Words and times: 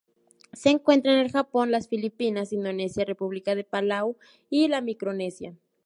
Se 0.53 0.71
encuentra 0.71 1.13
en 1.13 1.19
el 1.19 1.31
Japón, 1.31 1.69
las 1.69 1.87
Filipinas, 1.87 2.51
Indonesia, 2.53 3.05
República 3.05 3.53
de 3.53 3.63
Palau 3.63 4.17
y 4.49 4.67
la 4.67 4.81
Micronesia. 4.81 5.55